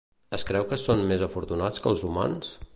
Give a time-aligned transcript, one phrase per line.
[0.37, 2.55] Es creu que són més afortunats que els humans?